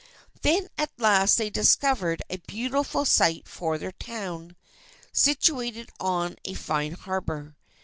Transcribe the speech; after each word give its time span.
Then, 0.41 0.67
at 0.79 0.89
last, 0.97 1.37
they 1.37 1.51
discovered 1.51 2.23
a 2.27 2.37
beautiful 2.37 3.05
site 3.05 3.47
for 3.47 3.77
their 3.77 3.91
town, 3.91 4.55
situated 5.11 5.91
on 5.99 6.37
a 6.43 6.55
fine 6.55 6.93
harbour. 6.93 7.55